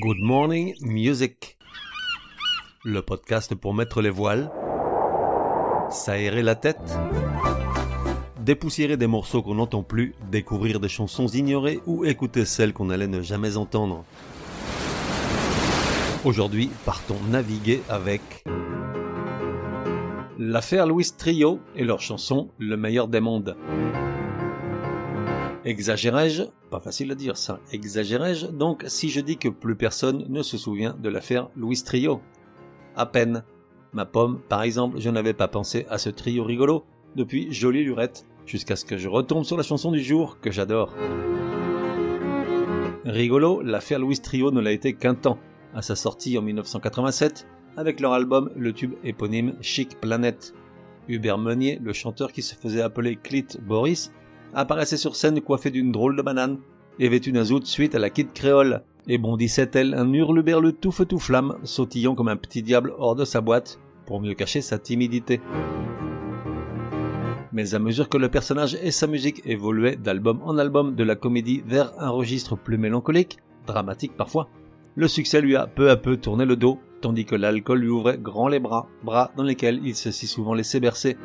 [0.00, 1.58] Good Morning Music.
[2.84, 4.48] Le podcast pour mettre les voiles,
[5.90, 6.78] s'aérer la tête,
[8.38, 13.08] dépoussiérer des morceaux qu'on n'entend plus, découvrir des chansons ignorées ou écouter celles qu'on allait
[13.08, 14.04] ne jamais entendre.
[16.24, 18.22] Aujourd'hui, partons naviguer avec
[20.38, 23.56] l'affaire Louis Trio et leur chanson Le meilleur des mondes.
[25.64, 26.44] Exagérais-je?
[26.70, 27.60] Pas facile à dire ça.
[27.72, 32.20] Exagérais-je donc si je dis que plus personne ne se souvient de l'affaire Louis Trio
[32.94, 33.42] À peine.
[33.94, 36.84] Ma pomme, par exemple, je n'avais pas pensé à ce trio rigolo
[37.16, 40.94] depuis Jolie Lurette, jusqu'à ce que je retombe sur la chanson du jour que j'adore.
[43.06, 45.38] Rigolo, l'affaire Louis Trio ne l'a été qu'un temps,
[45.74, 47.46] à sa sortie en 1987,
[47.78, 50.52] avec leur album le tube éponyme Chic Planet.
[51.08, 54.12] Hubert Meunier, le chanteur qui se faisait appeler Clit Boris,
[54.54, 56.58] apparaissait sur scène coiffé d'une drôle de banane
[56.98, 60.92] et vêtu d'un zout suite à la kid créole, et bondissait elle un hurleberle tout
[60.92, 64.60] feu tout flamme, sautillant comme un petit diable hors de sa boîte, pour mieux cacher
[64.60, 65.40] sa timidité.
[67.52, 71.16] Mais à mesure que le personnage et sa musique évoluaient d'album en album de la
[71.16, 74.48] comédie vers un registre plus mélancolique, dramatique parfois,
[74.96, 78.18] le succès lui a peu à peu tourné le dos, tandis que l'alcool lui ouvrait
[78.18, 81.16] grand les bras, bras dans lesquels il s'est si souvent laissé bercer.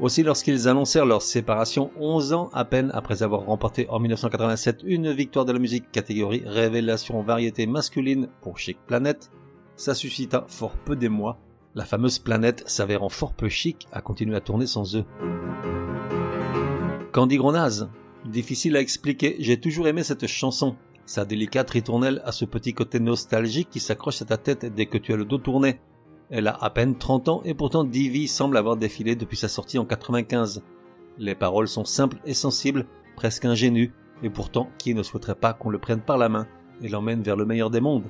[0.00, 5.10] Aussi lorsqu'ils annoncèrent leur séparation 11 ans à peine après avoir remporté en 1987 une
[5.10, 9.28] victoire de la musique catégorie révélation variété masculine pour Chic Planet,
[9.74, 11.36] ça suscita fort peu d'émoi,
[11.74, 15.04] la fameuse planète s'avérant fort peu chic à continuer à tourner sans eux.
[17.12, 17.88] Candy Gronaz
[18.24, 20.76] Difficile à expliquer, j'ai toujours aimé cette chanson,
[21.06, 24.98] sa délicate ritournelle a ce petit côté nostalgique qui s'accroche à ta tête dès que
[24.98, 25.80] tu as le dos tourné,
[26.30, 29.78] elle a à peine 30 ans et pourtant Divi semble avoir défilé depuis sa sortie
[29.78, 30.62] en 95.
[31.18, 35.70] Les paroles sont simples et sensibles, presque ingénues, et pourtant qui ne souhaiterait pas qu'on
[35.70, 36.46] le prenne par la main
[36.82, 38.06] et l'emmène vers le meilleur des mondes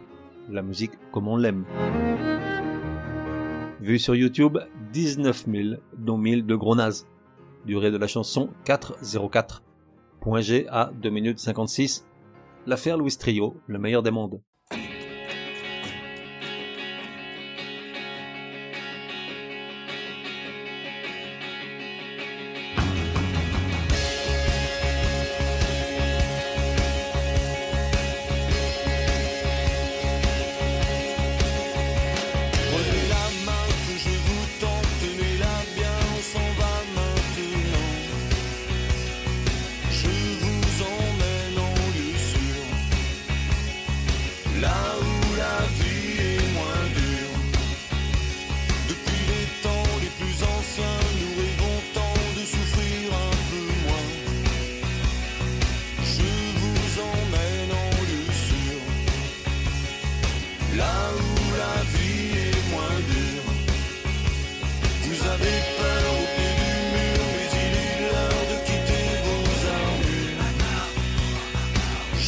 [0.48, 1.64] La musique comme on l'aime.
[3.80, 4.58] Vu sur YouTube,
[4.92, 7.06] 19 000, dont 1000 de gros nazes.
[7.64, 9.60] Durée de la chanson 4.04.
[10.20, 12.06] Point G à 2 minutes 56.
[12.66, 14.40] L'affaire Louis Trio, le meilleur des mondes.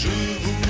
[0.03, 0.70] Je vous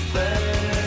[0.00, 0.79] nothing.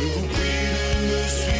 [0.00, 1.59] Je vous prie de me suivre.